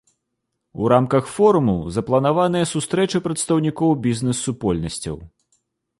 У 0.83 0.87
рамках 0.93 1.27
форуму 1.33 1.75
запланаваныя 1.97 2.69
сустрэчы 2.73 3.21
прадстаўнікоў 3.27 3.89
бізнэс-супольнасцяў. 4.07 5.15